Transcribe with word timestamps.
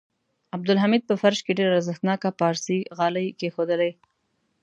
عبدالحمید 0.55 1.01
په 1.09 1.15
فرش 1.21 1.39
کې 1.45 1.57
ډېر 1.59 1.69
ارزښتناکه 1.77 2.29
پارسي 2.39 2.79
غالۍ 2.97 3.27
کېښودلې. 3.39 3.91